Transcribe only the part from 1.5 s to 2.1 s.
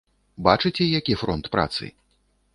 працы?